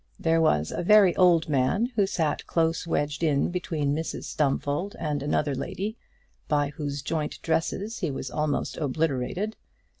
[0.19, 5.21] There was a very old man who sat close wedged in between Mrs Stumfold and
[5.21, 5.95] another lady,
[6.47, 9.55] by whose joint dresses he was almost obliterated.